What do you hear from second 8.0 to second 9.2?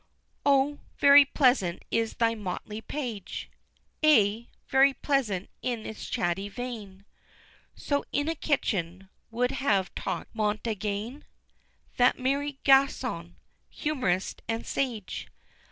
in a kitchen